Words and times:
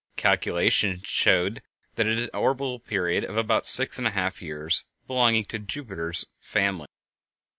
Calculation 0.15 1.03
showed 1.03 1.61
that 1.93 2.07
it 2.07 2.17
had 2.17 2.23
an 2.23 2.35
orbital 2.39 2.79
period 2.79 3.23
of 3.23 3.37
about 3.37 3.67
six 3.67 3.99
and 3.99 4.07
a 4.07 4.09
half 4.09 4.41
years, 4.41 4.85
belonging 5.05 5.43
to 5.43 5.59
Jupiter's 5.59 6.25
"family." 6.39 6.87